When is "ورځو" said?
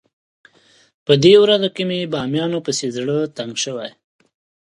1.43-1.69